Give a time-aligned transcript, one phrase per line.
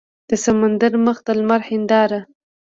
[0.29, 2.19] د سمندر مخ د لمر هینداره